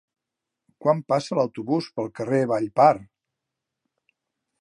[0.85, 2.89] Quan passa l'autobús pel carrer Vallpar?